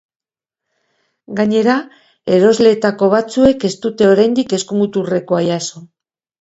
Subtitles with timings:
[1.39, 1.75] Gainera,
[2.39, 5.89] erosleetako batzuek ez dute oraindik eskumuturrekoa jaso.